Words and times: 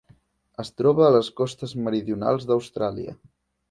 Es 0.63 0.71
troba 0.81 1.05
a 1.09 1.13
les 1.17 1.31
costes 1.43 1.79
meridionals 1.85 2.53
d'Austràlia. 2.53 3.19